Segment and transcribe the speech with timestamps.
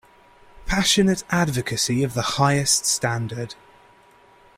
[0.65, 3.53] Passionate advocacy of the highest standard.